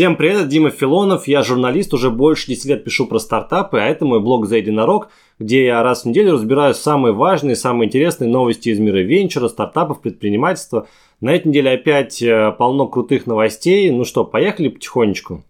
[0.00, 4.06] Всем привет, Дима Филонов, я журналист, уже больше 10 лет пишу про стартапы, а это
[4.06, 8.70] мой блог «За единорог», где я раз в неделю разбираю самые важные, самые интересные новости
[8.70, 10.88] из мира венчура, стартапов, предпринимательства.
[11.20, 13.90] На этой неделе опять э, полно крутых новостей.
[13.90, 15.44] Ну что, поехали потихонечку.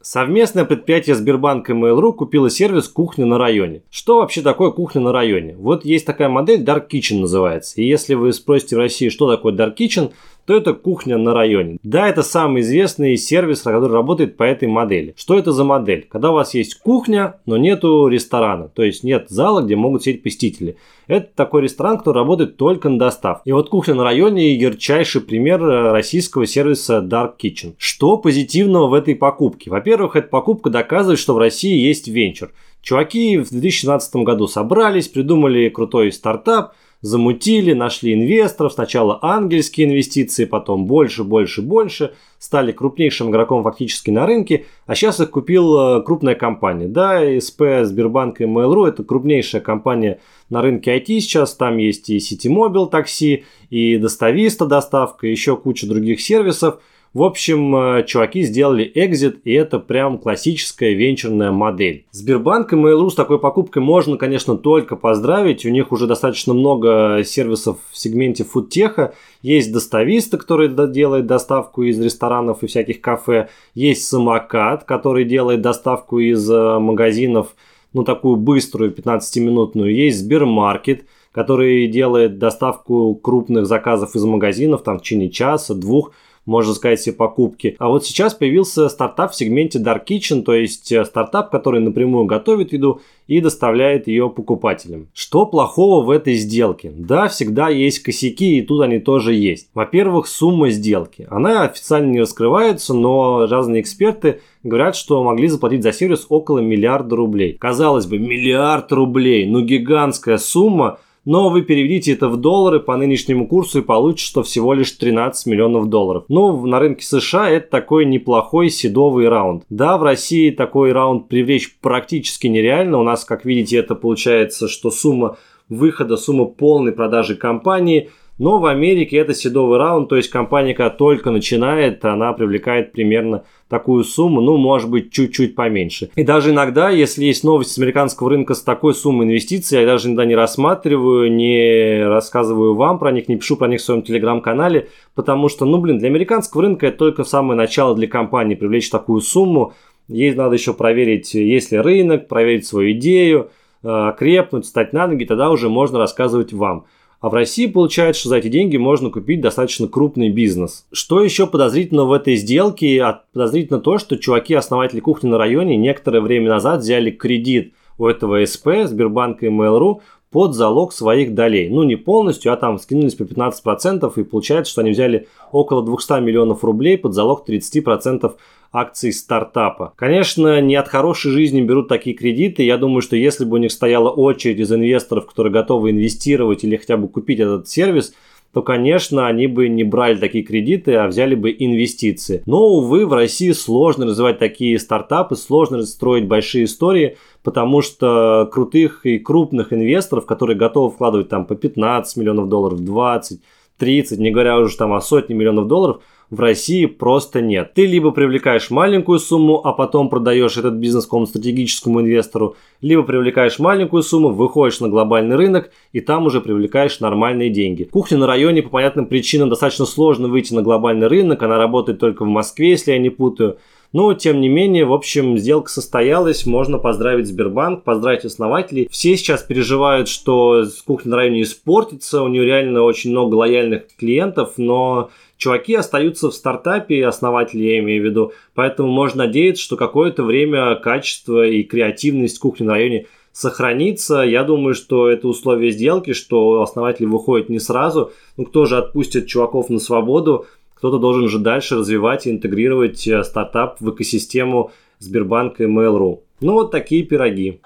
[0.00, 3.82] Совместное предприятие Сбербанка и Mail.ru купило сервис «Кухня на районе».
[3.90, 5.54] Что вообще такое кухня на районе?
[5.58, 7.78] Вот есть такая модель Dark Kitchen называется.
[7.78, 10.12] И если вы спросите в России, что такое Dark Kitchen,
[10.48, 11.76] то это кухня на районе.
[11.82, 15.12] Да, это самый известный сервис, который работает по этой модели.
[15.14, 16.06] Что это за модель?
[16.10, 20.22] Когда у вас есть кухня, но нету ресторана, то есть нет зала, где могут сидеть
[20.22, 20.78] посетители.
[21.06, 23.42] Это такой ресторан, который работает только на доставку.
[23.44, 27.74] И вот кухня на районе ярчайший пример э, российского сервиса Dark Kitchen.
[27.76, 29.70] Что позитивного в этой покупке?
[29.70, 32.52] Во-первых, эта покупка доказывает, что в России есть венчур.
[32.80, 40.86] Чуваки в 2017 году собрались, придумали крутой стартап– замутили, нашли инвесторов, сначала ангельские инвестиции, потом
[40.86, 46.34] больше, больше, больше, стали крупнейшим игроком фактически на рынке, а сейчас их купил э, крупная
[46.34, 46.88] компания.
[46.88, 52.18] Да, СП, Сбербанк и Mail.ru это крупнейшая компания на рынке IT сейчас, там есть и
[52.18, 56.80] Ситимобил такси, и Достависта доставка, еще куча других сервисов–
[57.14, 62.04] в общем, э, чуваки сделали экзит, и это прям классическая венчурная модель.
[62.10, 65.64] Сбербанк и Mail.ru с такой покупкой можно, конечно, только поздравить.
[65.64, 69.14] У них уже достаточно много сервисов в сегменте фудтеха.
[69.40, 73.48] Есть достависты, который делает доставку из ресторанов и всяких кафе.
[73.74, 77.54] Есть самокат, который делает доставку из э, магазинов,
[77.94, 79.94] ну такую быструю 15-минутную.
[79.94, 86.12] Есть Сбермаркет, который делает доставку крупных заказов из магазинов там в течение часа, двух
[86.48, 87.76] можно сказать, все покупки.
[87.78, 92.24] А вот сейчас появился стартап в сегменте Dark Kitchen, то есть э, стартап, который напрямую
[92.24, 95.08] готовит еду и доставляет ее покупателям.
[95.12, 96.90] Что плохого в этой сделке?
[96.96, 99.68] Да, всегда есть косяки, и тут они тоже есть.
[99.74, 101.26] Во-первых, сумма сделки.
[101.30, 107.14] Она официально не раскрывается, но разные эксперты говорят, что могли заплатить за сервис около миллиарда
[107.14, 107.52] рублей.
[107.52, 113.46] Казалось бы, миллиард рублей, ну гигантская сумма, но вы переведите это в доллары по нынешнему
[113.46, 116.24] курсу и получите, что всего лишь 13 миллионов долларов.
[116.28, 119.64] Ну, на рынке США это такой неплохой седовый раунд.
[119.70, 122.98] Да, в России такой раунд привлечь практически нереально.
[122.98, 125.36] У нас, как видите, это получается, что сумма
[125.68, 130.90] выхода, сумма полной продажи компании– но в Америке это седовый раунд, то есть компания, когда
[130.90, 136.10] только начинает, она привлекает примерно такую сумму, ну, может быть, чуть-чуть поменьше.
[136.14, 140.08] И даже иногда, если есть новости с американского рынка с такой суммой инвестиций, я даже
[140.08, 144.88] иногда не рассматриваю, не рассказываю вам про них, не пишу про них в своем телеграм-канале,
[145.14, 149.20] потому что, ну, блин, для американского рынка это только самое начало для компании привлечь такую
[149.20, 149.74] сумму.
[150.08, 153.50] Ей надо еще проверить, есть ли рынок, проверить свою идею,
[153.82, 156.86] э, крепнуть, стать на ноги, тогда уже можно рассказывать вам.
[157.20, 160.86] А в России получается, что за эти деньги можно купить достаточно крупный бизнес.
[160.92, 163.04] Что еще подозрительно в этой сделке?
[163.32, 168.44] Подозрительно то, что чуваки, основатели кухни на районе, некоторое время назад взяли кредит у этого
[168.44, 170.00] СП, Сбербанка и Mail.ru
[170.30, 171.68] под залог своих долей.
[171.70, 176.20] Ну, не полностью, а там скинулись по 15%, и получается, что они взяли около 200
[176.20, 178.34] миллионов рублей под залог 30%
[178.70, 179.94] акций стартапа.
[179.96, 182.62] Конечно, не от хорошей жизни берут такие кредиты.
[182.62, 186.76] Я думаю, что если бы у них стояла очередь из инвесторов, которые готовы инвестировать или
[186.76, 188.12] хотя бы купить этот сервис,
[188.52, 192.42] то, конечно, они бы не брали такие кредиты, а взяли бы инвестиции.
[192.46, 199.04] Но, увы, в России сложно развивать такие стартапы, сложно строить большие истории, потому что крутых
[199.04, 203.40] и крупных инвесторов, которые готовы вкладывать там по 15 миллионов долларов, 20,
[203.76, 207.72] 30, не говоря уже там о сотне миллионов долларов– в России просто нет.
[207.74, 213.58] Ты либо привлекаешь маленькую сумму, а потом продаешь этот бизнес какому-то стратегическому инвестору, либо привлекаешь
[213.58, 217.84] маленькую сумму, выходишь на глобальный рынок и там уже привлекаешь нормальные деньги.
[217.84, 222.24] Кухня на районе по понятным причинам достаточно сложно выйти на глобальный рынок, она работает только
[222.24, 223.58] в Москве, если я не путаю.
[223.92, 228.86] Но, тем не менее, в общем, сделка состоялась, можно поздравить Сбербанк, поздравить основателей.
[228.90, 234.54] Все сейчас переживают, что кухня на районе испортится, у нее реально очень много лояльных клиентов,
[234.58, 240.24] но чуваки остаются в стартапе, основатели я имею в виду, поэтому можно надеяться, что какое-то
[240.24, 244.22] время качество и креативность кухни на районе сохранится.
[244.22, 248.12] Я думаю, что это условие сделки, что основатели выходят не сразу.
[248.36, 250.46] Ну, кто же отпустит чуваков на свободу?
[250.74, 256.20] Кто-то должен уже дальше развивать и интегрировать э, стартап в экосистему Сбербанка и Mail.ru.
[256.40, 257.60] Ну, вот такие пироги.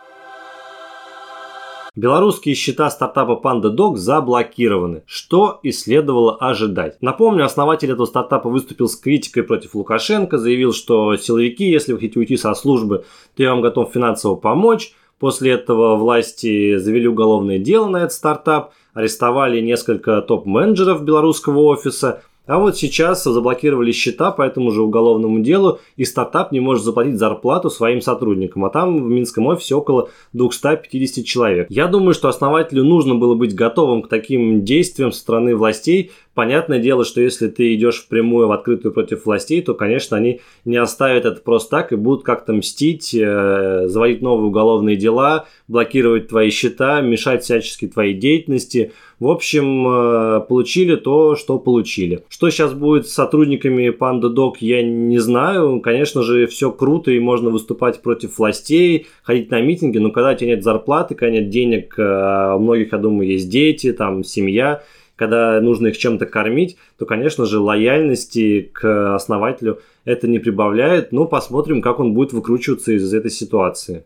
[1.94, 6.96] Белорусские счета стартапа PandaDog заблокированы, что и следовало ожидать.
[7.02, 12.18] Напомню, основатель этого стартапа выступил с критикой против Лукашенко, заявил, что силовики, если вы хотите
[12.18, 13.04] уйти со службы,
[13.36, 14.94] то я вам готов финансово помочь.
[15.18, 22.22] После этого власти завели уголовное дело на этот стартап, арестовали несколько топ-менеджеров белорусского офиса.
[22.46, 27.18] А вот сейчас заблокировали счета по этому же уголовному делу, и стартап не может заплатить
[27.18, 28.64] зарплату своим сотрудникам.
[28.64, 31.66] А там в Минском офисе около 250 человек.
[31.70, 36.10] Я думаю, что основателю нужно было быть готовым к таким действиям со стороны властей.
[36.34, 40.78] Понятное дело, что если ты идешь впрямую в открытую против властей, то, конечно, они не
[40.78, 46.48] оставят это просто так и будут как-то мстить, э, заводить новые уголовные дела, блокировать твои
[46.48, 48.92] счета, мешать всячески твоей деятельности.
[49.20, 52.24] В общем, э, получили то, что получили.
[52.30, 55.80] Что сейчас будет с сотрудниками PandaDoc, я не знаю.
[55.80, 60.34] Конечно же, все круто и можно выступать против властей, ходить на митинги, но когда у
[60.34, 64.82] тебя нет зарплаты, когда нет денег, э, у многих, я думаю, есть дети, там, семья,
[65.22, 71.12] когда нужно их чем-то кормить, то, конечно же, лояльности к основателю это не прибавляет.
[71.12, 74.04] Но посмотрим, как он будет выкручиваться из этой ситуации.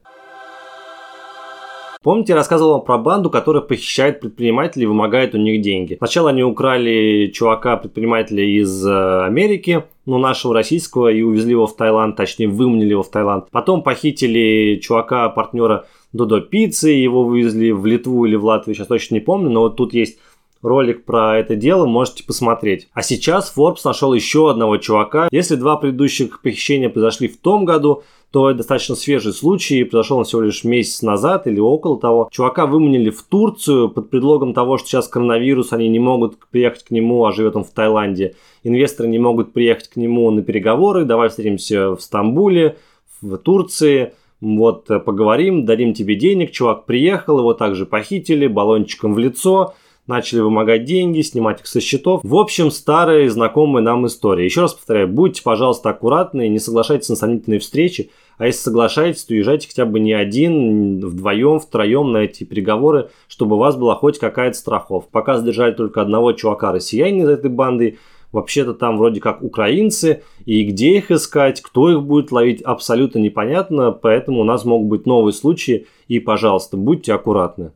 [2.02, 5.96] Помните, я рассказывал вам про банду, которая похищает предпринимателей и вымогает у них деньги.
[5.96, 12.14] Сначала они украли чувака-предпринимателя из э, Америки, ну, нашего российского, и увезли его в Таиланд,
[12.14, 13.46] точнее, выманили его в Таиланд.
[13.50, 19.20] Потом похитили чувака-партнера Додо Пиццы, его вывезли в Литву или в Латвию, сейчас точно не
[19.20, 20.18] помню, но вот тут есть
[20.62, 22.88] ролик про это дело, можете посмотреть.
[22.92, 25.28] А сейчас Forbes нашел еще одного чувака.
[25.30, 30.24] Если два предыдущих похищения произошли в том году, то это достаточно свежий случай, произошел он
[30.24, 32.28] всего лишь месяц назад или около того.
[32.30, 36.90] Чувака выманили в Турцию под предлогом того, что сейчас коронавирус, они не могут приехать к
[36.90, 38.34] нему, а живет он в Таиланде.
[38.64, 42.76] Инвесторы не могут приехать к нему на переговоры, давай встретимся в Стамбуле,
[43.22, 46.50] в Турции, вот поговорим, дадим тебе денег.
[46.50, 49.74] Чувак приехал, его также похитили баллончиком в лицо–
[50.06, 52.20] начали вымогать деньги, снимать их со счетов.
[52.22, 54.44] В общем, старая знакомая нам история.
[54.44, 59.34] Еще раз повторяю, будьте, пожалуйста, аккуратны, не соглашайтесь на сомнительные встречи, а если соглашаетесь, то
[59.34, 64.18] езжайте хотя бы не один, вдвоем, втроем на эти переговоры, чтобы у вас была хоть
[64.18, 65.08] какая-то страховка.
[65.10, 67.98] Пока задержали только одного чувака россиянина из этой банды,
[68.32, 73.92] вообще-то там вроде как украинцы, и где их искать, кто их будет ловить, абсолютно непонятно,
[73.92, 77.72] поэтому у нас могут быть новые случаи, и, пожалуйста, будьте аккуратны.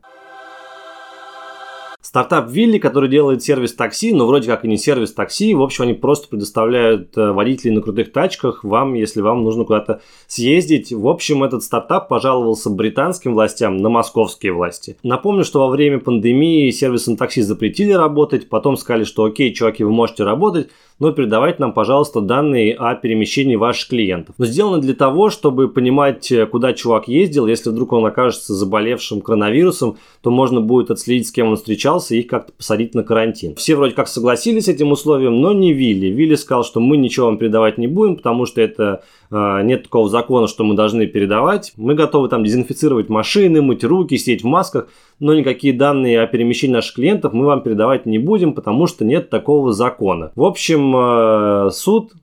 [2.11, 5.55] Стартап Вилли, который делает сервис такси, но вроде как и не сервис такси.
[5.55, 10.01] В общем, они просто предоставляют э, водителей на крутых тачках вам, если вам нужно куда-то
[10.27, 10.91] съездить.
[10.91, 14.97] В общем, этот стартап пожаловался британским властям на московские власти.
[15.03, 19.85] Напомню, что во время пандемии сервисы на такси запретили работать, потом сказали, что окей, чуваки,
[19.85, 20.67] вы можете работать,
[20.99, 24.35] но передавайте нам, пожалуйста, данные о перемещении ваших клиентов.
[24.37, 27.47] Но сделано для того, чтобы понимать, э, куда чувак ездил.
[27.47, 32.19] Если вдруг он окажется заболевшим коронавирусом, то можно будет отследить, с кем он встречался и
[32.19, 33.55] их как-то посадить на карантин.
[33.55, 36.07] Все вроде как согласились с этим условием, но не Вилли.
[36.07, 40.09] Вилли сказал, что мы ничего вам передавать не будем, потому что это э, нет такого
[40.09, 41.73] закона, что мы должны передавать.
[41.77, 44.87] Мы готовы там дезинфицировать машины, мыть руки, сидеть в масках,
[45.19, 49.29] но никакие данные о перемещении наших клиентов мы вам передавать не будем, потому что нет
[49.29, 50.31] такого закона.
[50.35, 52.13] В общем, э, суд,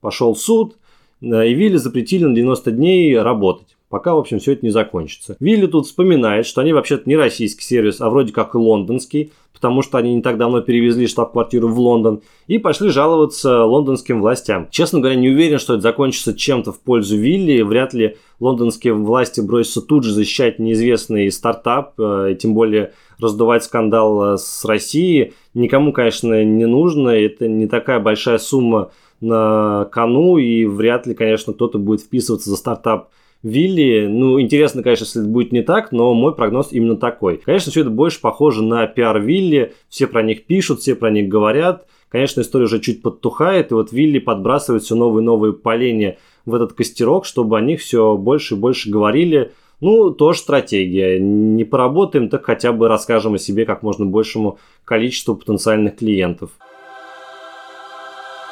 [0.00, 0.76] пошел суд,
[1.22, 5.36] э, и Вилли запретили на 90 дней работать пока, в общем, все это не закончится.
[5.40, 9.82] Вилли тут вспоминает, что они вообще-то не российский сервис, а вроде как и лондонский, потому
[9.82, 14.68] что они не так давно перевезли штаб-квартиру в Лондон и пошли жаловаться лондонским властям.
[14.70, 17.62] Честно говоря, не уверен, что это закончится чем-то в пользу Вилли.
[17.62, 23.64] Вряд ли лондонские власти бросятся тут же защищать неизвестный стартап, э, и тем более раздувать
[23.64, 25.32] скандал э, с Россией.
[25.54, 27.08] Никому, конечно, не нужно.
[27.08, 32.56] Это не такая большая сумма на кону, и вряд ли, конечно, кто-то будет вписываться за
[32.56, 33.08] стартап
[33.42, 37.36] Вилли, ну, интересно, конечно, если это будет не так, но мой прогноз именно такой.
[37.36, 41.28] Конечно, все это больше похоже на пиар Вилли, все про них пишут, все про них
[41.28, 41.86] говорят.
[42.08, 46.54] Конечно, история уже чуть подтухает, и вот Вилли подбрасывает все новые и новые поленья в
[46.54, 49.52] этот костерок, чтобы о них все больше и больше говорили.
[49.80, 51.20] Ну, тоже стратегия.
[51.20, 56.50] Не поработаем, так хотя бы расскажем о себе как можно большему количеству потенциальных клиентов.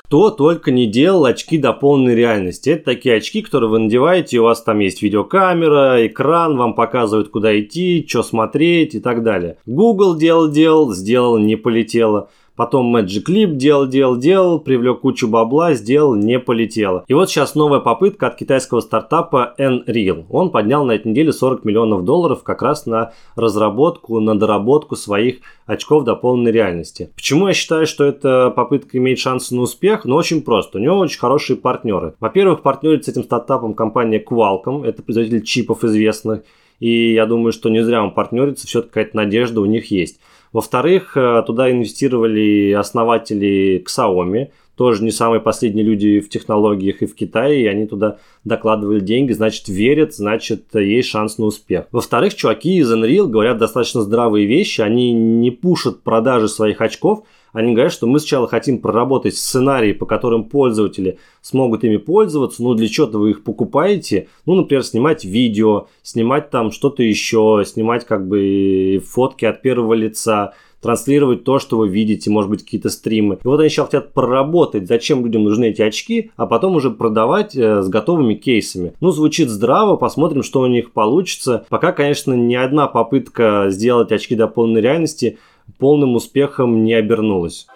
[0.06, 2.70] Кто только не делал очки до полной реальности.
[2.70, 7.58] Это такие очки, которые вы надеваете, у вас там есть видеокамера, экран, вам показывают, куда
[7.58, 9.58] идти, что смотреть и так далее.
[9.66, 12.30] Google делал-делал, сделал, не полетело.
[12.56, 17.04] Потом Magic Clip делал, делал, делал, привлек кучу бабла, сделал, не полетело.
[17.06, 20.24] И вот сейчас новая попытка от китайского стартапа Nreal.
[20.30, 25.40] Он поднял на этой неделе 40 миллионов долларов как раз на разработку, на доработку своих
[25.66, 27.10] очков до полной реальности.
[27.14, 30.06] Почему я считаю, что эта попытка имеет шансы на успех?
[30.06, 30.78] Ну, очень просто.
[30.78, 32.14] У него очень хорошие партнеры.
[32.20, 34.86] Во-первых, партнерит с этим стартапом компания Qualcomm.
[34.86, 36.42] Это производитель чипов известных.
[36.80, 40.20] И я думаю, что не зря он партнерится, все-таки какая-то надежда у них есть.
[40.56, 47.14] Во-вторых, э, туда инвестировали основатели Xiaomi, тоже не самые последние люди в технологиях и в
[47.14, 51.86] Китае, и они туда докладывали деньги, значит, верят, значит, есть шанс на успех.
[51.92, 57.24] Во-вторых, чуваки из Unreal говорят достаточно здравые вещи, они не пушат продажи своих очков,
[57.56, 62.62] они говорят, что мы сначала хотим проработать сценарии, по которым пользователи смогут ими пользоваться.
[62.62, 64.28] Ну, для чего-то вы их покупаете.
[64.44, 70.52] Ну, например, снимать видео, снимать там что-то еще, снимать как бы фотки от первого лица,
[70.80, 73.38] транслировать то, что вы видите, может быть, какие-то стримы.
[73.42, 77.56] И вот они сейчас хотят проработать, зачем людям нужны эти очки, а потом уже продавать
[77.56, 78.92] э, с готовыми кейсами.
[79.00, 81.64] Ну, звучит здраво, посмотрим, что у них получится.
[81.68, 85.38] Пока, конечно, ни одна попытка сделать очки до полной реальности
[85.78, 87.66] полным успехом не обернулась.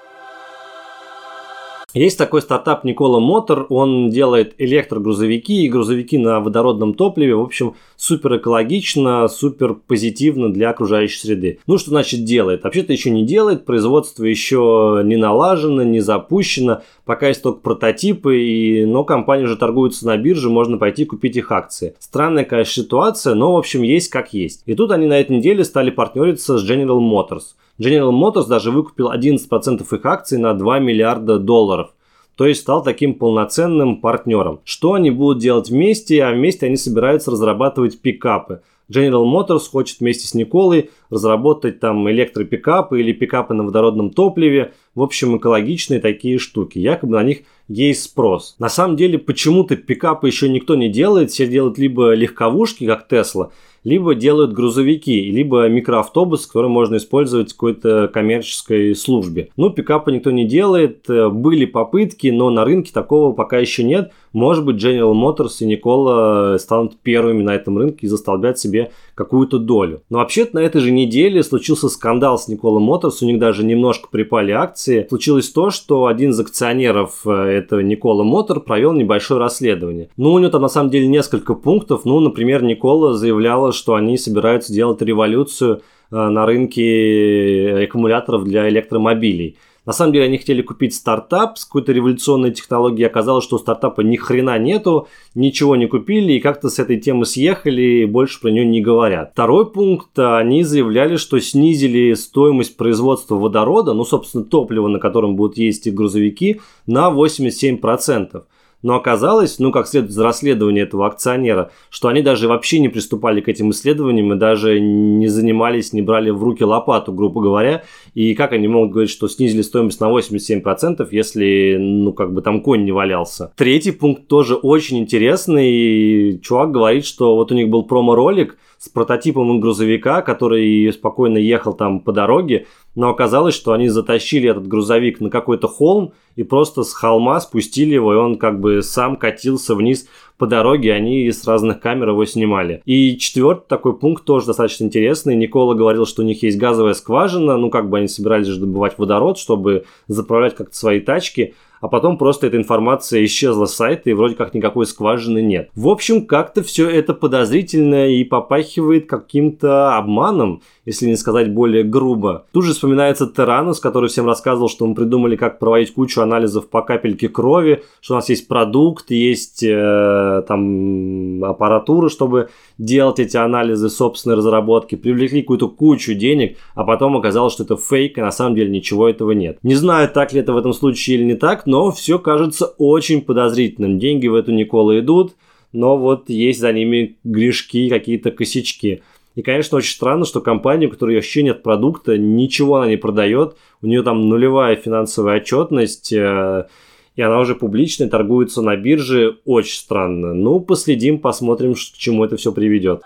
[1.92, 7.74] Есть такой стартап Никола Мотор, он делает электрогрузовики и грузовики на водородном топливе, в общем,
[7.96, 11.58] супер экологично, супер позитивно для окружающей среды.
[11.66, 12.62] Ну, что значит делает?
[12.62, 18.84] Вообще-то еще не делает, производство еще не налажено, не запущено, пока есть только прототипы, и,
[18.84, 21.94] но компания уже торгуется на бирже, можно пойти купить их акции.
[21.98, 24.62] Странная, конечно, ситуация, но, в общем, есть как есть.
[24.66, 27.56] И тут они на этой неделе стали партнериться с General Motors.
[27.80, 31.90] General Motors даже выкупил 11% их акций на 2 миллиарда долларов.
[32.36, 34.60] То есть стал таким полноценным партнером.
[34.64, 36.22] Что они будут делать вместе?
[36.22, 38.62] А вместе они собираются разрабатывать пикапы.
[38.90, 44.72] General Motors хочет вместе с Николой разработать там электропикапы или пикапы на водородном топливе.
[44.94, 46.78] В общем, экологичные такие штуки.
[46.78, 48.56] Якобы на них есть спрос.
[48.58, 51.30] На самом деле, почему-то пикапы еще никто не делает.
[51.30, 53.50] Все делают либо легковушки, как Tesla,
[53.84, 59.48] либо делают грузовики, либо микроавтобус, который можно использовать в какой-то коммерческой службе.
[59.56, 64.12] Ну, пикапы никто не делает, были попытки, но на рынке такого пока еще нет.
[64.32, 69.58] Может быть, General Motors и Никола станут первыми на этом рынке и застолбят себе какую-то
[69.58, 70.02] долю.
[70.08, 74.08] Но вообще-то на этой же неделе случился скандал с Никола Motors, у них даже немножко
[74.10, 75.06] припали акции.
[75.08, 80.10] Случилось то, что один из акционеров э, этого Никола Мотор провел небольшое расследование.
[80.16, 82.04] Ну, у него там на самом деле несколько пунктов.
[82.04, 89.56] Ну, например, Никола заявляла, что они собираются делать революцию э, на рынке аккумуляторов для электромобилей.
[89.90, 93.08] На самом деле они хотели купить стартап с какой-то революционной технологией.
[93.08, 97.26] Оказалось, что у стартапа ни хрена нету, ничего не купили и как-то с этой темы
[97.26, 99.32] съехали и больше про нее не говорят.
[99.32, 100.16] Второй пункт.
[100.16, 106.60] Они заявляли, что снизили стоимость производства водорода, ну, собственно, топлива, на котором будут ездить грузовики,
[106.86, 108.44] на 87%.
[108.82, 113.40] Но оказалось, ну, как следует из расследования этого акционера, что они даже вообще не приступали
[113.40, 117.82] к этим исследованиям и даже не занимались, не брали в руки лопату, грубо говоря.
[118.14, 122.62] И как они могут говорить, что снизили стоимость на 87%, если, ну, как бы там
[122.62, 123.52] конь не валялся.
[123.56, 126.38] Третий пункт тоже очень интересный.
[126.42, 132.00] Чувак говорит, что вот у них был промо-ролик, с прототипом грузовика, который спокойно ехал там
[132.00, 136.94] по дороге, но оказалось, что они затащили этот грузовик на какой-то холм и просто с
[136.94, 140.08] холма спустили его, и он как бы сам катился вниз
[140.38, 142.80] по дороге, они с разных камер его снимали.
[142.86, 145.36] И четвертый такой пункт тоже достаточно интересный.
[145.36, 148.96] Никола говорил, что у них есть газовая скважина, ну как бы они собирались же добывать
[148.96, 154.12] водород, чтобы заправлять как-то свои тачки а потом просто эта информация исчезла с сайта и
[154.12, 155.70] вроде как никакой скважины нет.
[155.74, 162.46] В общем, как-то все это подозрительно и попахивает каким-то обманом, если не сказать более грубо.
[162.52, 166.82] Тут же вспоминается Теранус, который всем рассказывал, что мы придумали, как проводить кучу анализов по
[166.82, 173.88] капельке крови, что у нас есть продукт, есть э, там аппаратура, чтобы делать эти анализы
[173.88, 178.54] собственной разработки, привлекли какую-то кучу денег, а потом оказалось, что это фейк, и на самом
[178.54, 179.58] деле ничего этого нет.
[179.62, 183.22] Не знаю, так ли это в этом случае или не так, но все кажется очень
[183.22, 184.00] подозрительным.
[184.00, 185.36] Деньги в эту Никола идут,
[185.72, 189.02] но вот есть за ними грешки, какие-то косячки.
[189.36, 193.56] И, конечно, очень странно, что компания, у которой вообще нет продукта, ничего она не продает,
[193.82, 196.66] у нее там нулевая финансовая отчетность, э,
[197.14, 200.34] и она уже публичная, торгуется на бирже, очень странно.
[200.34, 203.02] Ну, последим, посмотрим, к чему это все приведет.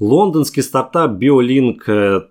[0.00, 1.80] Лондонский стартап BioLink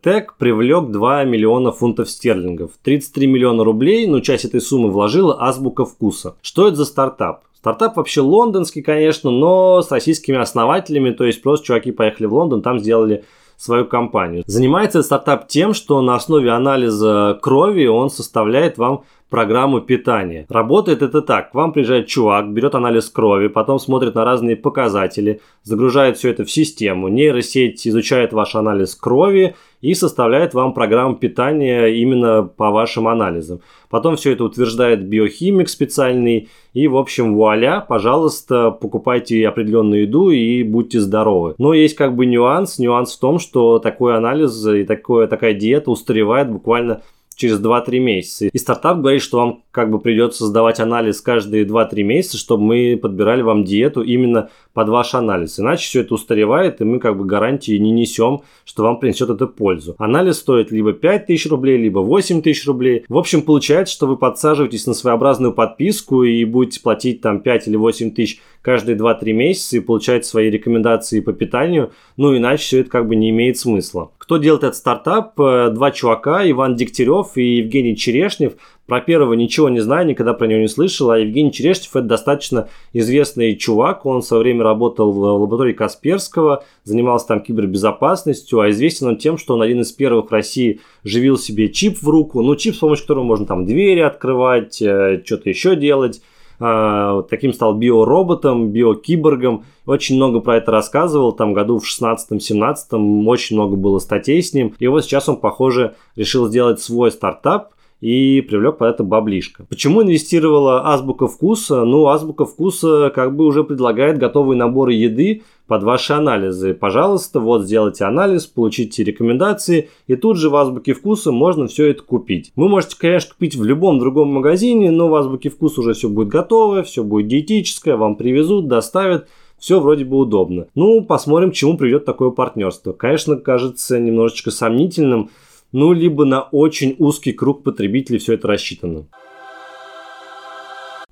[0.02, 2.72] Tech привлек 2 миллиона фунтов стерлингов.
[2.82, 6.36] 33 миллиона рублей, но часть этой суммы вложила Азбука Вкуса.
[6.42, 7.42] Что это за стартап?
[7.58, 12.62] Стартап вообще лондонский, конечно, но с российскими основателями, то есть просто чуваки поехали в Лондон,
[12.62, 13.26] там сделали
[13.58, 14.44] свою компанию.
[14.46, 20.46] Занимается стартап тем, что на основе анализа крови он составляет вам программу питания.
[20.50, 21.52] Работает это так.
[21.52, 26.46] К вам приезжает чувак, берет анализ крови, потом смотрит на разные показатели, загружает все это
[26.46, 27.08] в систему.
[27.08, 33.60] Нейросеть изучает ваш анализ крови и составляет вам программу питания именно по вашим анализам.
[33.90, 36.50] Потом все это утверждает биохимик специальный.
[36.74, 41.56] И, в общем, вуаля, пожалуйста, покупайте определенную еду и будьте здоровы.
[41.58, 42.80] Но есть как бы нюанс.
[42.80, 47.02] Нюанс в том, что такой анализ и такое, такая диета устаревает буквально
[47.38, 48.48] через 2-3 месяца.
[48.48, 53.00] И стартап говорит, что вам как бы придется сдавать анализ каждые 2-3 месяца, чтобы мы
[53.02, 55.60] подбирали вам диету именно под ваш анализ.
[55.60, 59.48] Иначе все это устаревает, и мы как бы гарантии не несем, что вам принесет это
[59.48, 59.96] пользу.
[59.98, 63.04] Анализ стоит либо 5 тысяч рублей, либо 8 тысяч рублей.
[63.10, 67.76] В общем, получается, что вы подсаживаетесь на своеобразную подписку и будете платить там 5 или
[67.76, 71.92] 8 тысяч каждые 2-3 месяца и получать свои рекомендации по питанию.
[72.16, 74.12] Ну, иначе все это как бы не имеет смысла.
[74.20, 75.40] Кто делает этот стартап?
[75.40, 78.54] Э, два чувака, Иван Дегтярев и Евгений Черешнев.
[78.88, 82.70] Про первого ничего не знаю, никогда про него не слышал, а Евгений Черешнев это достаточно
[82.94, 89.08] известный чувак, он в свое время работал в лаборатории Касперского, занимался там кибербезопасностью, а известен
[89.08, 92.56] он тем, что он один из первых в России живил себе чип в руку, ну
[92.56, 96.22] чип, с помощью которого можно там двери открывать, э, что-то еще делать,
[96.60, 99.66] а, таким стал биороботом, биокиборгом.
[99.86, 104.74] Очень много про это рассказывал, там году в 16-17 очень много было статей с ним.
[104.80, 109.66] И вот сейчас он, похоже, решил сделать свой стартап, и привлек под это баблишко.
[109.68, 111.84] Почему инвестировала Азбука Вкуса?
[111.84, 116.74] Ну, Азбука Вкуса как бы уже предлагает готовые наборы еды под ваши анализы.
[116.74, 122.04] Пожалуйста, вот сделайте анализ, получите рекомендации, и тут же в Азбуке Вкуса можно все это
[122.04, 122.52] купить.
[122.56, 126.30] Вы можете, конечно, купить в любом другом магазине, но в Азбуке Вкуса уже все будет
[126.30, 129.28] готово, все будет диетическое, вам привезут, доставят.
[129.58, 130.68] Все вроде бы удобно.
[130.76, 132.94] Ну, посмотрим, к чему приведет такое партнерство.
[132.94, 135.32] Конечно, кажется немножечко сомнительным,
[135.72, 139.06] ну, либо на очень узкий круг потребителей все это рассчитано.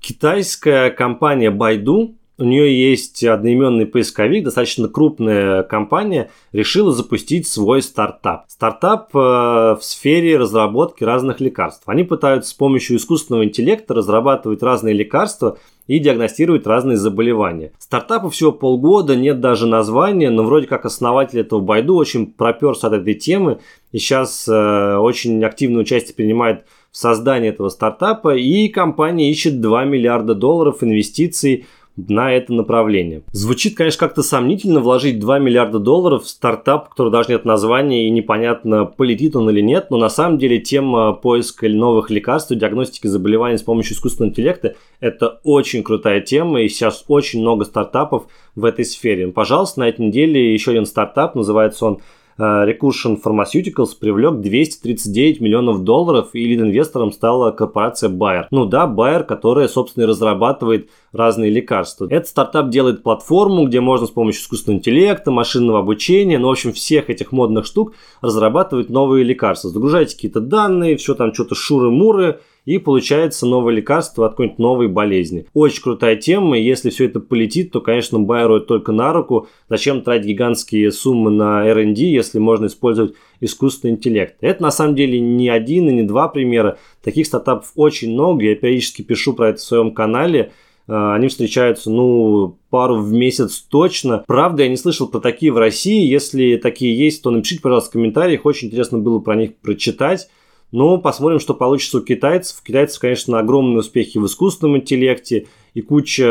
[0.00, 8.44] Китайская компания Baidu у нее есть одноименный поисковик, достаточно крупная компания, решила запустить свой стартап.
[8.48, 11.84] Стартап э, в сфере разработки разных лекарств.
[11.86, 17.72] Они пытаются с помощью искусственного интеллекта разрабатывать разные лекарства и диагностировать разные заболевания.
[17.78, 22.94] Стартапу всего полгода, нет даже названия, но вроде как основатель этого Байду очень проперся от
[22.94, 23.60] этой темы
[23.92, 29.84] и сейчас э, очень активное участие принимает в создании этого стартапа и компания ищет 2
[29.84, 33.22] миллиарда долларов инвестиций на это направление.
[33.32, 38.10] Звучит, конечно, как-то сомнительно вложить 2 миллиарда долларов в стартап, который даже нет названия и
[38.10, 43.58] непонятно, полетит он или нет, но на самом деле тема поиска новых лекарств, диагностики заболеваний
[43.58, 48.84] с помощью искусственного интеллекта– это очень крутая тема, и сейчас очень много стартапов в этой
[48.84, 49.28] сфере.
[49.28, 52.00] Пожалуйста, на этой неделе еще один стартап, называется он
[52.38, 58.46] Recursion Pharmaceuticals привлек 239 миллионов долларов, и лид-инвестором стала корпорация Bayer.
[58.50, 62.06] Ну да, Bayer, которая, собственно, и разрабатывает разные лекарства.
[62.10, 66.72] Этот стартап делает платформу, где можно с помощью искусственного интеллекта, машинного обучения, ну, в общем,
[66.72, 69.70] всех этих модных штук разрабатывать новые лекарства.
[69.70, 75.46] Загружаете какие-то данные, все там что-то шуры-муры, и получается новое лекарство от какой-нибудь новой болезни.
[75.54, 79.48] Очень крутая тема, и если все это полетит, то, конечно, Байеру только на руку.
[79.70, 84.36] Зачем тратить гигантские суммы на R&D, если можно использовать искусственный интеллект.
[84.40, 86.78] Это на самом деле не один и не два примера.
[87.02, 88.44] Таких стартапов очень много.
[88.44, 90.52] Я периодически пишу про это в своем канале.
[90.88, 94.24] А, они встречаются, ну, пару в месяц точно.
[94.26, 96.04] Правда, я не слышал про такие в России.
[96.04, 98.44] Если такие есть, то напишите, пожалуйста, в комментариях.
[98.44, 100.28] Очень интересно было про них прочитать.
[100.76, 102.58] Но посмотрим, что получится у китайцев.
[102.60, 106.24] У китайцев, конечно, огромные успехи в искусственном интеллекте и куча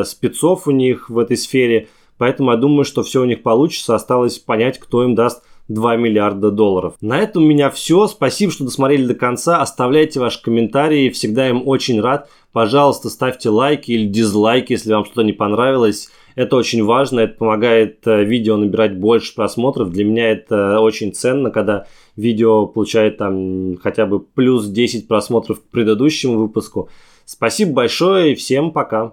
[0.00, 1.88] э, спецов у них в этой сфере.
[2.16, 3.94] Поэтому я думаю, что все у них получится.
[3.94, 6.94] Осталось понять, кто им даст 2 миллиарда долларов.
[7.02, 8.06] На этом у меня все.
[8.06, 9.60] Спасибо, что досмотрели до конца.
[9.60, 11.10] Оставляйте ваши комментарии.
[11.10, 12.30] Всегда им очень рад.
[12.52, 16.08] Пожалуйста, ставьте лайки или дизлайки, если вам что-то не понравилось.
[16.36, 19.90] Это очень важно, это помогает э, видео набирать больше просмотров.
[19.90, 21.86] Для меня это очень ценно, когда
[22.16, 26.88] видео получает там хотя бы плюс 10 просмотров к предыдущему выпуску.
[27.24, 29.12] Спасибо большое и всем пока.